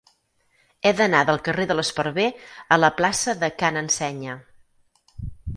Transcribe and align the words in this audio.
He 0.87 0.93
d'anar 1.01 1.19
del 1.27 1.37
carrer 1.49 1.67
de 1.71 1.75
l'Esparver 1.79 2.25
a 2.77 2.81
la 2.85 2.91
plaça 3.03 3.39
de 3.45 3.51
Ca 3.61 3.73
n'Ensenya. 3.77 4.39